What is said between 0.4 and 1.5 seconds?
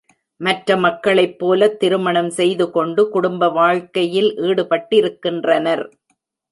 மற்ற மக்களைப்